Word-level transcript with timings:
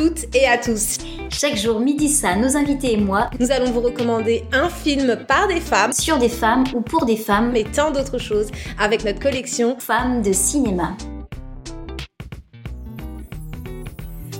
toutes 0.00 0.34
et 0.34 0.46
à 0.46 0.56
tous. 0.56 0.96
Chaque 1.28 1.56
jour, 1.56 1.78
midi 1.78 2.08
ça, 2.08 2.34
nos 2.34 2.56
invités 2.56 2.94
et 2.94 2.96
moi, 2.96 3.28
nous 3.38 3.50
allons 3.50 3.70
vous 3.70 3.82
recommander 3.82 4.44
un 4.50 4.70
film 4.70 5.18
par 5.28 5.46
des 5.46 5.60
femmes, 5.60 5.92
sur 5.92 6.16
des 6.16 6.30
femmes 6.30 6.64
ou 6.74 6.80
pour 6.80 7.04
des 7.04 7.16
femmes, 7.16 7.54
et 7.54 7.64
tant 7.64 7.90
d'autres 7.90 8.16
choses 8.16 8.48
avec 8.78 9.04
notre 9.04 9.20
collection 9.20 9.76
Femmes 9.78 10.22
de 10.22 10.32
cinéma. 10.32 10.96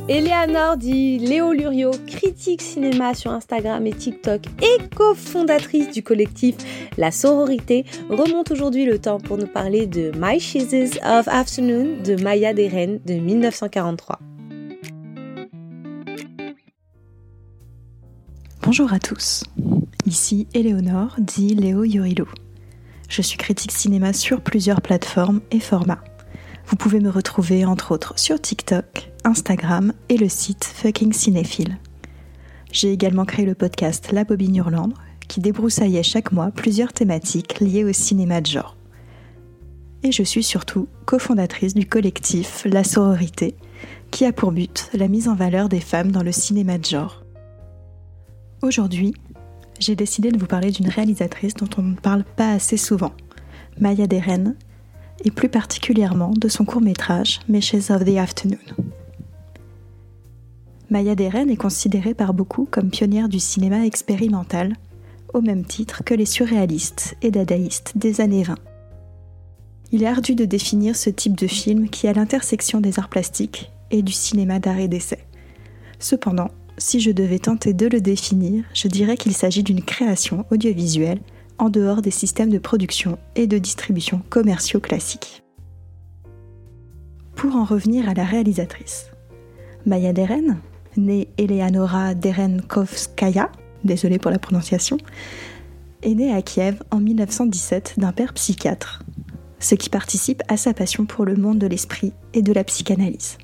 Eleanor 0.08 0.78
dit 0.78 1.18
Léo 1.18 1.52
Lurio, 1.52 1.90
critique 2.06 2.62
cinéma 2.62 3.14
sur 3.14 3.30
Instagram 3.30 3.86
et 3.86 3.92
TikTok 3.92 4.40
et 4.62 4.88
cofondatrice 4.96 5.90
du 5.90 6.02
collectif 6.02 6.56
La 6.96 7.10
Sororité, 7.10 7.84
remonte 8.08 8.50
aujourd'hui 8.50 8.86
le 8.86 8.98
temps 8.98 9.20
pour 9.20 9.36
nous 9.36 9.46
parler 9.46 9.86
de 9.86 10.10
My 10.16 10.40
Cheeses 10.40 10.98
of 11.04 11.28
Afternoon 11.28 12.02
de 12.02 12.20
Maya 12.20 12.54
Deren 12.54 12.98
de 13.04 13.14
1943. 13.14 14.18
Bonjour 18.70 18.92
à 18.92 19.00
tous, 19.00 19.42
ici 20.06 20.46
Eleonore, 20.54 21.16
dit 21.18 21.56
Léo 21.56 21.82
Yorilo. 21.82 22.28
Je 23.08 23.20
suis 23.20 23.36
critique 23.36 23.72
cinéma 23.72 24.12
sur 24.12 24.42
plusieurs 24.42 24.80
plateformes 24.80 25.40
et 25.50 25.58
formats. 25.58 26.04
Vous 26.66 26.76
pouvez 26.76 27.00
me 27.00 27.10
retrouver 27.10 27.64
entre 27.64 27.90
autres 27.90 28.16
sur 28.16 28.40
TikTok, 28.40 29.10
Instagram 29.24 29.92
et 30.08 30.16
le 30.16 30.28
site 30.28 30.64
Fucking 30.64 31.12
Cinéphile. 31.12 31.78
J'ai 32.70 32.92
également 32.92 33.24
créé 33.24 33.44
le 33.44 33.56
podcast 33.56 34.12
La 34.12 34.22
Bobine 34.22 34.54
Hurlande 34.54 34.94
qui 35.26 35.40
débroussaillait 35.40 36.04
chaque 36.04 36.30
mois 36.30 36.52
plusieurs 36.52 36.92
thématiques 36.92 37.58
liées 37.58 37.82
au 37.82 37.92
cinéma 37.92 38.40
de 38.40 38.46
genre. 38.46 38.76
Et 40.04 40.12
je 40.12 40.22
suis 40.22 40.44
surtout 40.44 40.86
cofondatrice 41.06 41.74
du 41.74 41.86
collectif 41.86 42.62
La 42.66 42.84
Sororité 42.84 43.56
qui 44.12 44.24
a 44.26 44.32
pour 44.32 44.52
but 44.52 44.90
la 44.94 45.08
mise 45.08 45.26
en 45.26 45.34
valeur 45.34 45.68
des 45.68 45.80
femmes 45.80 46.12
dans 46.12 46.22
le 46.22 46.30
cinéma 46.30 46.78
de 46.78 46.84
genre. 46.84 47.19
Aujourd'hui, 48.62 49.14
j'ai 49.78 49.96
décidé 49.96 50.30
de 50.30 50.38
vous 50.38 50.46
parler 50.46 50.70
d'une 50.70 50.88
réalisatrice 50.88 51.54
dont 51.54 51.68
on 51.78 51.82
ne 51.82 51.94
parle 51.94 52.24
pas 52.24 52.52
assez 52.52 52.76
souvent, 52.76 53.12
Maya 53.78 54.06
Deren, 54.06 54.54
et 55.24 55.30
plus 55.30 55.48
particulièrement 55.48 56.32
de 56.36 56.48
son 56.48 56.66
court-métrage 56.66 57.40
Meshes 57.48 57.90
of 57.90 58.04
the 58.04 58.18
Afternoon. 58.18 58.58
Maya 60.90 61.14
Deren 61.14 61.48
est 61.48 61.56
considérée 61.56 62.12
par 62.12 62.34
beaucoup 62.34 62.68
comme 62.70 62.90
pionnière 62.90 63.30
du 63.30 63.40
cinéma 63.40 63.86
expérimental, 63.86 64.74
au 65.32 65.40
même 65.40 65.64
titre 65.64 66.04
que 66.04 66.14
les 66.14 66.26
surréalistes 66.26 67.16
et 67.22 67.30
dadaïstes 67.30 67.92
des 67.96 68.20
années 68.20 68.42
20. 68.42 68.56
Il 69.92 70.02
est 70.02 70.08
ardu 70.08 70.34
de 70.34 70.44
définir 70.44 70.96
ce 70.96 71.08
type 71.08 71.34
de 71.34 71.46
film 71.46 71.88
qui 71.88 72.06
est 72.06 72.10
à 72.10 72.14
l'intersection 72.14 72.80
des 72.80 72.98
arts 72.98 73.08
plastiques 73.08 73.70
et 73.90 74.02
du 74.02 74.12
cinéma 74.12 74.58
d'art 74.58 74.78
et 74.78 74.88
d'essai. 74.88 75.24
Cependant, 75.98 76.48
si 76.80 76.98
je 76.98 77.10
devais 77.10 77.38
tenter 77.38 77.74
de 77.74 77.86
le 77.86 78.00
définir, 78.00 78.64
je 78.74 78.88
dirais 78.88 79.16
qu'il 79.16 79.34
s'agit 79.34 79.62
d'une 79.62 79.82
création 79.82 80.46
audiovisuelle 80.50 81.20
en 81.58 81.68
dehors 81.68 82.00
des 82.00 82.10
systèmes 82.10 82.50
de 82.50 82.58
production 82.58 83.18
et 83.36 83.46
de 83.46 83.58
distribution 83.58 84.22
commerciaux 84.30 84.80
classiques. 84.80 85.42
Pour 87.36 87.54
en 87.54 87.64
revenir 87.64 88.08
à 88.08 88.14
la 88.14 88.24
réalisatrice, 88.24 89.10
Maya 89.86 90.12
Deren, 90.12 90.58
née 90.96 91.28
Eleanora 91.38 92.14
Derenkovskaya, 92.14 93.52
désolée 93.84 94.18
pour 94.18 94.30
la 94.30 94.38
prononciation, 94.38 94.96
est 96.02 96.14
née 96.14 96.32
à 96.32 96.40
Kiev 96.40 96.82
en 96.90 96.98
1917 96.98 97.94
d'un 97.98 98.12
père 98.12 98.32
psychiatre, 98.32 99.02
ce 99.58 99.74
qui 99.74 99.90
participe 99.90 100.42
à 100.48 100.56
sa 100.56 100.72
passion 100.72 101.04
pour 101.04 101.26
le 101.26 101.36
monde 101.36 101.58
de 101.58 101.66
l'esprit 101.66 102.14
et 102.32 102.40
de 102.40 102.54
la 102.54 102.64
psychanalyse. 102.64 103.36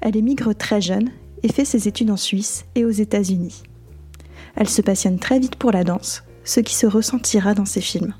Elle 0.00 0.16
émigre 0.16 0.54
très 0.54 0.80
jeune 0.80 1.10
et 1.46 1.52
fait 1.52 1.64
ses 1.64 1.86
études 1.86 2.10
en 2.10 2.16
Suisse 2.16 2.64
et 2.74 2.84
aux 2.84 2.90
États-Unis. 2.90 3.62
Elle 4.56 4.68
se 4.68 4.82
passionne 4.82 5.20
très 5.20 5.38
vite 5.38 5.54
pour 5.54 5.70
la 5.70 5.84
danse, 5.84 6.24
ce 6.42 6.58
qui 6.58 6.74
se 6.74 6.88
ressentira 6.88 7.54
dans 7.54 7.64
ses 7.64 7.80
films. 7.80 8.14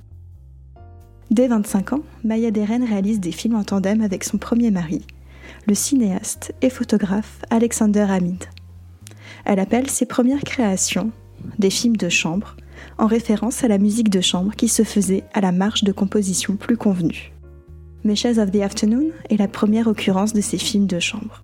Dès 1.33 1.49
25 1.49 1.95
ans, 1.95 2.03
Maya 2.23 2.53
Deren 2.53 2.85
réalise 2.85 3.19
des 3.19 3.33
films 3.33 3.57
en 3.57 3.65
tandem 3.65 4.01
avec 4.01 4.23
son 4.23 4.39
premier 4.39 4.71
mari, 4.71 5.03
le 5.67 5.75
cinéaste 5.75 6.55
et 6.63 6.71
photographe 6.71 7.41
Alexander 7.51 8.07
Hamid. 8.09 8.45
Elle 9.45 9.59
appelle 9.59 9.91
ses 9.91 10.07
premières 10.07 10.45
créations 10.45 11.11
des 11.59 11.71
films 11.71 11.97
de 11.97 12.09
chambre, 12.09 12.57
en 12.97 13.09
référence 13.09 13.65
à 13.65 13.69
la 13.69 13.79
musique 13.79 14.09
de 14.09 14.21
chambre 14.21 14.55
qui 14.55 14.69
se 14.69 14.85
faisait 14.85 15.25
à 15.35 15.41
la 15.41 15.51
marge 15.51 15.83
de 15.83 15.91
composition 15.91 16.55
plus 16.55 16.77
convenue. 16.77 17.33
Meshes 18.05 18.39
of 18.39 18.53
the 18.53 18.61
Afternoon 18.61 19.11
est 19.31 19.37
la 19.37 19.49
première 19.49 19.89
occurrence 19.89 20.33
de 20.33 20.41
ces 20.41 20.59
films 20.59 20.87
de 20.87 21.01
chambre. 21.01 21.43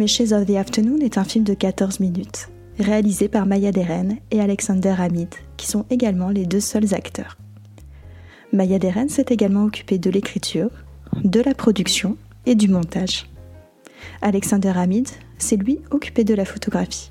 Meshes 0.00 0.32
of 0.32 0.46
the 0.46 0.56
Afternoon 0.56 1.02
est 1.02 1.18
un 1.18 1.24
film 1.24 1.44
de 1.44 1.52
14 1.52 2.00
minutes, 2.00 2.48
réalisé 2.78 3.28
par 3.28 3.44
Maya 3.44 3.70
Deren 3.70 4.16
et 4.30 4.40
Alexander 4.40 4.94
Hamid, 4.98 5.28
qui 5.58 5.66
sont 5.66 5.84
également 5.90 6.30
les 6.30 6.46
deux 6.46 6.58
seuls 6.58 6.94
acteurs. 6.94 7.36
Maya 8.50 8.78
Deren 8.78 9.10
s'est 9.10 9.26
également 9.28 9.64
occupée 9.64 9.98
de 9.98 10.08
l'écriture, 10.08 10.70
de 11.22 11.40
la 11.40 11.52
production 11.52 12.16
et 12.46 12.54
du 12.54 12.68
montage. 12.68 13.28
Alexander 14.22 14.72
Hamid 14.74 15.06
s'est 15.36 15.58
lui 15.58 15.80
occupé 15.90 16.24
de 16.24 16.32
la 16.32 16.46
photographie. 16.46 17.10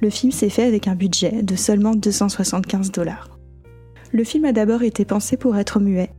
Le 0.00 0.10
film 0.10 0.32
s'est 0.32 0.50
fait 0.50 0.64
avec 0.64 0.88
un 0.88 0.96
budget 0.96 1.44
de 1.44 1.54
seulement 1.54 1.94
275 1.94 2.90
dollars. 2.90 3.38
Le 4.10 4.24
film 4.24 4.46
a 4.46 4.52
d'abord 4.52 4.82
été 4.82 5.04
pensé 5.04 5.36
pour 5.36 5.56
être 5.56 5.78
muet, 5.78 6.10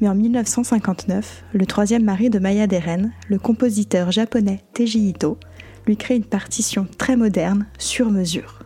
mais 0.00 0.08
en 0.08 0.14
1959, 0.14 1.44
le 1.52 1.66
troisième 1.66 2.04
mari 2.04 2.28
de 2.28 2.38
Maya 2.38 2.66
Deren, 2.66 3.12
le 3.28 3.38
compositeur 3.38 4.12
japonais 4.12 4.62
Teiji 4.74 5.08
Ito, 5.08 5.38
lui 5.86 5.96
crée 5.96 6.16
une 6.16 6.24
partition 6.24 6.86
très 6.98 7.16
moderne, 7.16 7.66
sur 7.78 8.10
mesure. 8.10 8.62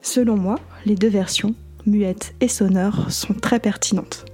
Selon 0.00 0.36
moi, 0.36 0.56
les 0.86 0.94
deux 0.94 1.08
versions, 1.08 1.54
muettes 1.84 2.34
et 2.40 2.48
sonores, 2.48 3.10
sont 3.10 3.34
très 3.34 3.60
pertinentes. 3.60 4.24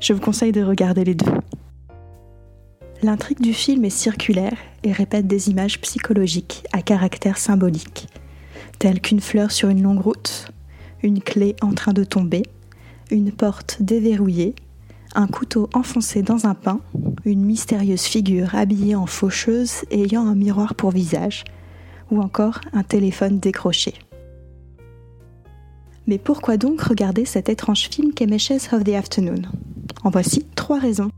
Je 0.00 0.12
vous 0.12 0.20
conseille 0.20 0.52
de 0.52 0.62
regarder 0.62 1.04
les 1.04 1.14
deux. 1.14 1.30
L'intrigue 3.02 3.40
du 3.40 3.52
film 3.52 3.84
est 3.84 3.90
circulaire 3.90 4.56
et 4.84 4.92
répète 4.92 5.26
des 5.26 5.50
images 5.50 5.80
psychologiques 5.80 6.64
à 6.72 6.82
caractère 6.82 7.36
symbolique, 7.36 8.06
telles 8.78 9.00
qu'une 9.00 9.20
fleur 9.20 9.50
sur 9.50 9.68
une 9.68 9.82
longue 9.82 10.00
route, 10.00 10.52
une 11.02 11.20
clé 11.20 11.56
en 11.60 11.72
train 11.74 11.92
de 11.92 12.04
tomber, 12.04 12.44
une 13.10 13.32
porte 13.32 13.78
déverrouillée 13.80 14.54
un 15.14 15.26
couteau 15.26 15.68
enfoncé 15.74 16.22
dans 16.22 16.46
un 16.46 16.54
pain, 16.54 16.80
une 17.24 17.44
mystérieuse 17.44 18.02
figure 18.02 18.54
habillée 18.54 18.94
en 18.94 19.06
faucheuse 19.06 19.82
et 19.90 20.02
ayant 20.02 20.26
un 20.26 20.34
miroir 20.34 20.74
pour 20.74 20.90
visage, 20.90 21.44
ou 22.10 22.20
encore 22.20 22.60
un 22.72 22.82
téléphone 22.82 23.38
décroché. 23.38 23.94
Mais 26.06 26.18
pourquoi 26.18 26.56
donc 26.56 26.80
regarder 26.82 27.24
cet 27.24 27.48
étrange 27.48 27.88
film 27.88 28.12
qu'est 28.12 28.26
of 28.72 28.84
the 28.84 28.90
Afternoon? 28.90 29.42
En 30.04 30.10
voici 30.10 30.44
trois 30.56 30.78
raisons. 30.78 31.10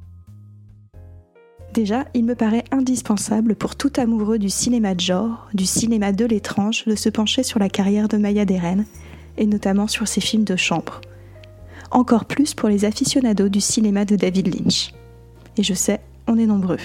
Déjà, 1.72 2.05
il 2.15 2.25
me 2.25 2.34
paraît 2.34 2.65
indispensable 2.71 3.56
pour 3.56 3.75
tout 3.75 3.93
amoureux 3.97 4.38
du 4.38 4.50
cinéma 4.50 4.94
de 4.94 5.00
genre, 5.00 5.49
du 5.55 5.66
cinéma 5.66 6.12
de 6.12 6.25
l'étrange, 6.25 6.84
de 6.84 6.94
se 6.94 7.09
pencher 7.09 7.43
sur 7.43 7.59
la 7.59 7.69
carrière 7.69 8.09
de 8.09 8.16
Maya 8.16 8.44
Deren, 8.44 8.84
et 9.38 9.47
notamment 9.47 9.88
sur 9.88 10.06
ses 10.06 10.21
films 10.21 10.44
de 10.44 10.55
chambre 10.55 11.00
encore 11.94 12.27
plus 12.27 12.53
pour 12.53 12.69
les 12.69 12.84
aficionados 12.84 13.49
du 13.49 13.60
cinéma 13.60 14.05
de 14.05 14.16
David 14.16 14.55
Lynch. 14.55 14.93
Et 15.56 15.62
je 15.62 15.75
sais, 15.75 16.00
on 16.27 16.37
est 16.37 16.47
nombreux. 16.47 16.78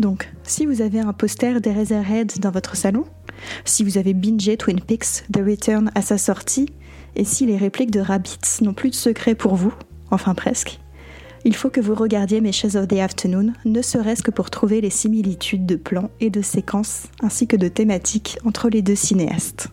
Donc, 0.00 0.32
si 0.42 0.64
vous 0.64 0.80
avez 0.80 0.98
un 0.98 1.12
poster 1.12 1.60
d'Eraserhead 1.60 2.40
dans 2.40 2.50
votre 2.50 2.74
salon, 2.74 3.04
si 3.66 3.84
vous 3.84 3.98
avez 3.98 4.14
bingé 4.14 4.56
Twin 4.56 4.80
Peaks 4.80 5.24
The 5.30 5.40
Return 5.46 5.90
à 5.94 6.00
sa 6.00 6.16
sortie, 6.16 6.72
et 7.16 7.24
si 7.24 7.44
les 7.44 7.58
répliques 7.58 7.90
de 7.90 8.00
Rabbits 8.00 8.62
n'ont 8.62 8.72
plus 8.72 8.90
de 8.90 8.94
secret 8.94 9.34
pour 9.34 9.56
vous, 9.56 9.74
enfin 10.10 10.34
presque, 10.34 10.80
il 11.44 11.54
faut 11.54 11.70
que 11.70 11.80
vous 11.80 11.94
regardiez 11.94 12.40
Meshes 12.40 12.76
of 12.76 12.88
the 12.88 12.94
Afternoon, 12.94 13.52
ne 13.66 13.82
serait-ce 13.82 14.22
que 14.22 14.30
pour 14.30 14.50
trouver 14.50 14.80
les 14.80 14.90
similitudes 14.90 15.66
de 15.66 15.76
plans 15.76 16.10
et 16.20 16.30
de 16.30 16.40
séquences, 16.40 17.08
ainsi 17.22 17.46
que 17.46 17.56
de 17.56 17.68
thématiques 17.68 18.38
entre 18.44 18.70
les 18.70 18.82
deux 18.82 18.94
cinéastes. 18.94 19.68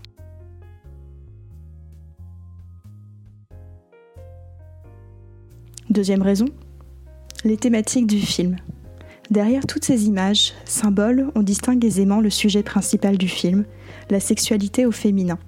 Deuxième 5.90 6.22
raison, 6.22 6.48
les 7.46 7.56
thématiques 7.56 8.08
du 8.08 8.20
film. 8.20 8.58
Derrière 9.32 9.66
toutes 9.66 9.86
ces 9.86 10.06
images, 10.06 10.54
symboles, 10.66 11.32
on 11.34 11.44
distingue 11.44 11.84
aisément 11.86 12.20
le 12.20 12.30
sujet 12.30 12.62
principal 12.62 13.18
du 13.18 13.30
film, 13.30 13.64
la 14.10 14.20
sexualité 14.20 14.86
au 14.86 14.92
féminin. 14.92 15.40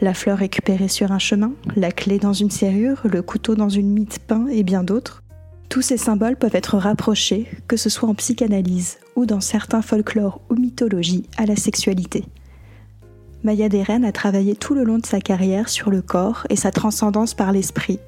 La 0.00 0.14
fleur 0.14 0.38
récupérée 0.38 0.86
sur 0.86 1.10
un 1.10 1.18
chemin, 1.18 1.52
la 1.74 1.90
clé 1.90 2.20
dans 2.20 2.32
une 2.32 2.52
serrure, 2.52 3.00
le 3.04 3.22
couteau 3.22 3.56
dans 3.56 3.68
une 3.68 3.92
mie 3.92 4.04
de 4.04 4.14
pain 4.24 4.46
et 4.46 4.62
bien 4.62 4.84
d'autres. 4.84 5.24
Tous 5.68 5.82
ces 5.82 5.96
symboles 5.96 6.36
peuvent 6.36 6.54
être 6.54 6.78
rapprochés, 6.78 7.48
que 7.66 7.76
ce 7.76 7.90
soit 7.90 8.08
en 8.08 8.14
psychanalyse 8.14 8.98
ou 9.16 9.26
dans 9.26 9.40
certains 9.40 9.82
folklores 9.82 10.40
ou 10.48 10.54
mythologies, 10.54 11.26
à 11.38 11.44
la 11.44 11.56
sexualité. 11.56 12.24
Maya 13.42 13.68
Deren 13.68 14.04
a 14.04 14.12
travaillé 14.12 14.54
tout 14.54 14.74
le 14.74 14.84
long 14.84 14.98
de 14.98 15.06
sa 15.06 15.20
carrière 15.20 15.68
sur 15.68 15.90
le 15.90 16.02
corps 16.02 16.46
et 16.50 16.56
sa 16.56 16.70
transcendance 16.70 17.34
par 17.34 17.50
l'esprit, 17.50 17.98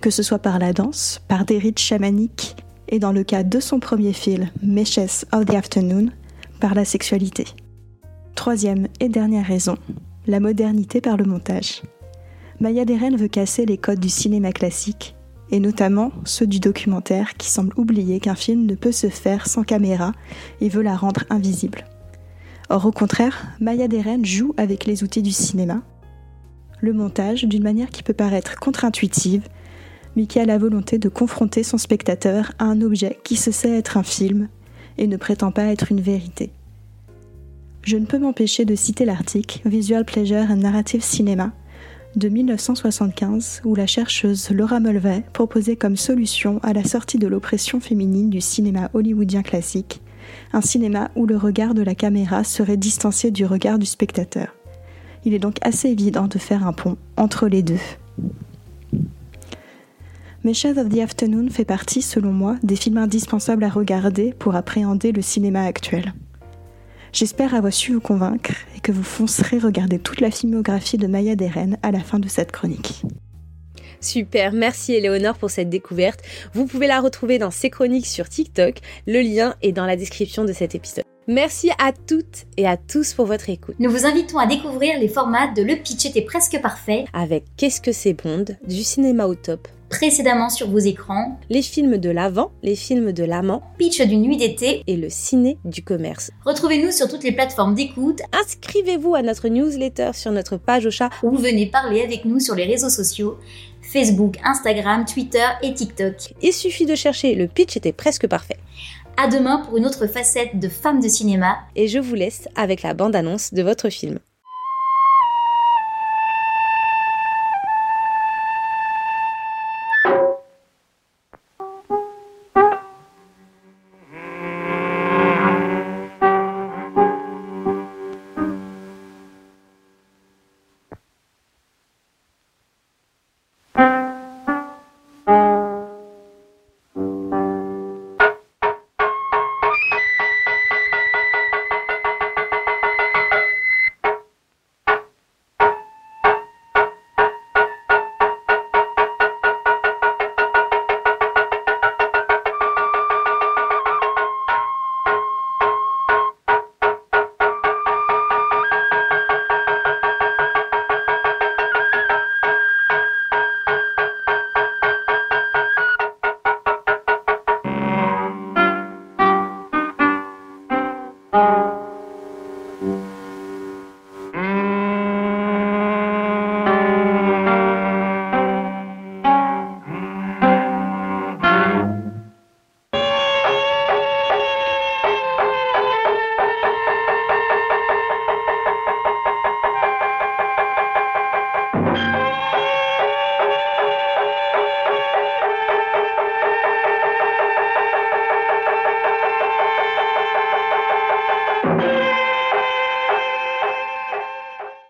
que 0.00 0.10
ce 0.10 0.22
soit 0.22 0.38
par 0.38 0.58
la 0.58 0.72
danse, 0.72 1.20
par 1.28 1.44
des 1.44 1.58
rites 1.58 1.78
chamaniques 1.78 2.56
et 2.88 2.98
dans 2.98 3.12
le 3.12 3.22
cas 3.22 3.42
de 3.42 3.60
son 3.60 3.80
premier 3.80 4.12
film, 4.12 4.48
Meshes 4.62 5.24
of 5.32 5.44
the 5.46 5.54
Afternoon, 5.54 6.08
par 6.60 6.74
la 6.74 6.84
sexualité. 6.84 7.44
Troisième 8.34 8.88
et 9.00 9.08
dernière 9.08 9.46
raison, 9.46 9.76
la 10.26 10.40
modernité 10.40 11.00
par 11.00 11.16
le 11.16 11.24
montage. 11.24 11.82
Maya 12.60 12.84
Deren 12.84 13.16
veut 13.16 13.28
casser 13.28 13.66
les 13.66 13.78
codes 13.78 14.00
du 14.00 14.08
cinéma 14.08 14.52
classique, 14.52 15.14
et 15.50 15.60
notamment 15.60 16.12
ceux 16.24 16.46
du 16.46 16.60
documentaire 16.60 17.34
qui 17.36 17.48
semble 17.48 17.72
oublier 17.76 18.20
qu'un 18.20 18.34
film 18.34 18.66
ne 18.66 18.74
peut 18.74 18.92
se 18.92 19.08
faire 19.08 19.46
sans 19.46 19.62
caméra 19.62 20.12
et 20.60 20.68
veut 20.68 20.82
la 20.82 20.96
rendre 20.96 21.24
invisible. 21.30 21.84
Or 22.68 22.84
au 22.84 22.92
contraire, 22.92 23.48
Maya 23.60 23.88
Deren 23.88 24.24
joue 24.24 24.54
avec 24.56 24.84
les 24.84 25.02
outils 25.02 25.22
du 25.22 25.32
cinéma, 25.32 25.82
le 26.80 26.92
montage 26.92 27.44
d'une 27.44 27.62
manière 27.62 27.90
qui 27.90 28.02
peut 28.02 28.12
paraître 28.12 28.58
contre-intuitive, 28.58 29.48
qui 30.26 30.40
a 30.40 30.44
la 30.44 30.58
volonté 30.58 30.98
de 30.98 31.08
confronter 31.08 31.62
son 31.62 31.78
spectateur 31.78 32.52
à 32.58 32.64
un 32.64 32.80
objet 32.82 33.18
qui 33.24 33.36
se 33.36 33.50
sait 33.50 33.76
être 33.76 33.96
un 33.96 34.02
film 34.02 34.48
et 34.96 35.06
ne 35.06 35.16
prétend 35.16 35.52
pas 35.52 35.64
être 35.64 35.92
une 35.92 36.00
vérité. 36.00 36.50
Je 37.82 37.96
ne 37.96 38.06
peux 38.06 38.18
m'empêcher 38.18 38.64
de 38.64 38.74
citer 38.74 39.04
l'article 39.04 39.60
Visual 39.66 40.04
Pleasure 40.04 40.50
and 40.50 40.56
Narrative 40.56 41.02
Cinema 41.02 41.52
de 42.16 42.28
1975 42.28 43.62
où 43.64 43.74
la 43.74 43.86
chercheuse 43.86 44.50
Laura 44.50 44.80
Mulvey 44.80 45.22
proposait 45.32 45.76
comme 45.76 45.96
solution 45.96 46.58
à 46.62 46.72
la 46.72 46.84
sortie 46.84 47.18
de 47.18 47.28
l'oppression 47.28 47.80
féminine 47.80 48.30
du 48.30 48.40
cinéma 48.40 48.90
hollywoodien 48.94 49.42
classique 49.42 50.00
un 50.52 50.60
cinéma 50.60 51.10
où 51.16 51.26
le 51.26 51.36
regard 51.36 51.74
de 51.74 51.82
la 51.82 51.94
caméra 51.94 52.44
serait 52.44 52.76
distancié 52.76 53.30
du 53.30 53.44
regard 53.44 53.78
du 53.78 53.86
spectateur. 53.86 54.48
Il 55.24 55.34
est 55.34 55.38
donc 55.38 55.56
assez 55.62 55.88
évident 55.88 56.26
de 56.26 56.38
faire 56.38 56.66
un 56.66 56.72
pont 56.72 56.96
entre 57.16 57.48
les 57.48 57.62
deux. 57.62 57.80
Meshes 60.44 60.78
of 60.78 60.88
the 60.88 61.00
Afternoon 61.00 61.50
fait 61.50 61.64
partie, 61.64 62.00
selon 62.00 62.32
moi, 62.32 62.56
des 62.62 62.76
films 62.76 62.98
indispensables 62.98 63.64
à 63.64 63.68
regarder 63.68 64.32
pour 64.32 64.54
appréhender 64.54 65.10
le 65.10 65.20
cinéma 65.20 65.64
actuel. 65.64 66.14
J'espère 67.12 67.54
avoir 67.54 67.72
su 67.72 67.94
vous 67.94 68.00
convaincre 68.00 68.52
et 68.76 68.80
que 68.80 68.92
vous 68.92 69.02
foncerez 69.02 69.58
regarder 69.58 69.98
toute 69.98 70.20
la 70.20 70.30
filmographie 70.30 70.96
de 70.96 71.08
Maya 71.08 71.34
Deren 71.34 71.76
à 71.82 71.90
la 71.90 71.98
fin 71.98 72.20
de 72.20 72.28
cette 72.28 72.52
chronique. 72.52 73.02
Super, 74.00 74.52
merci 74.52 74.94
Éléonore 74.94 75.38
pour 75.38 75.50
cette 75.50 75.70
découverte. 75.70 76.20
Vous 76.54 76.66
pouvez 76.66 76.86
la 76.86 77.00
retrouver 77.00 77.38
dans 77.38 77.50
ses 77.50 77.68
chroniques 77.68 78.06
sur 78.06 78.28
TikTok. 78.28 78.76
Le 79.08 79.20
lien 79.20 79.56
est 79.62 79.72
dans 79.72 79.86
la 79.86 79.96
description 79.96 80.44
de 80.44 80.52
cet 80.52 80.76
épisode. 80.76 81.04
Merci 81.26 81.70
à 81.78 81.92
toutes 81.92 82.46
et 82.56 82.66
à 82.66 82.76
tous 82.76 83.12
pour 83.12 83.26
votre 83.26 83.50
écoute. 83.50 83.74
Nous 83.80 83.90
vous 83.90 84.06
invitons 84.06 84.38
à 84.38 84.46
découvrir 84.46 84.98
les 85.00 85.08
formats 85.08 85.52
de 85.52 85.62
Le 85.62 85.74
Pitch 85.74 86.06
était 86.06 86.22
presque 86.22 86.60
parfait 86.62 87.06
avec 87.12 87.44
Qu'est-ce 87.56 87.80
que 87.80 87.92
c'est 87.92 88.14
Bond, 88.14 88.44
du 88.66 88.84
cinéma 88.84 89.26
au 89.26 89.34
top, 89.34 89.66
précédemment 89.88 90.50
sur 90.50 90.68
vos 90.68 90.78
écrans, 90.78 91.38
les 91.50 91.62
films 91.62 91.98
de 91.98 92.10
l'avant, 92.10 92.52
les 92.62 92.76
films 92.76 93.12
de 93.12 93.24
l'amant, 93.24 93.62
Pitch 93.78 94.00
d'une 94.02 94.22
nuit 94.22 94.36
d'été 94.36 94.82
et 94.86 94.96
le 94.96 95.08
ciné 95.08 95.58
du 95.64 95.82
commerce. 95.82 96.30
Retrouvez-nous 96.44 96.92
sur 96.92 97.08
toutes 97.08 97.24
les 97.24 97.32
plateformes 97.32 97.74
d'écoute. 97.74 98.20
Inscrivez-vous 98.32 99.14
à 99.14 99.22
notre 99.22 99.48
newsletter 99.48 100.10
sur 100.14 100.32
notre 100.32 100.56
page 100.56 100.86
au 100.86 100.90
chat 100.90 101.10
ou 101.22 101.36
venez 101.36 101.66
parler 101.66 102.02
avec 102.02 102.24
nous 102.24 102.40
sur 102.40 102.54
les 102.54 102.64
réseaux 102.64 102.90
sociaux. 102.90 103.38
Facebook, 103.92 104.36
Instagram, 104.44 105.04
Twitter 105.06 105.46
et 105.62 105.72
TikTok. 105.72 106.34
Il 106.42 106.52
suffit 106.52 106.86
de 106.86 106.94
chercher 106.94 107.34
le 107.34 107.46
pitch 107.46 107.76
était 107.76 107.92
presque 107.92 108.26
parfait. 108.26 108.58
À 109.16 109.28
demain 109.28 109.62
pour 109.64 109.76
une 109.76 109.86
autre 109.86 110.06
facette 110.06 110.58
de 110.60 110.68
Femmes 110.68 111.00
de 111.00 111.08
cinéma. 111.08 111.56
Et 111.74 111.88
je 111.88 111.98
vous 111.98 112.14
laisse 112.14 112.48
avec 112.54 112.82
la 112.82 112.94
bande-annonce 112.94 113.52
de 113.52 113.62
votre 113.62 113.88
film. 113.88 114.18